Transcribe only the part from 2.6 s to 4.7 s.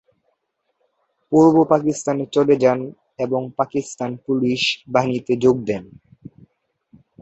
যান এবং পাকিস্তান পুলিশ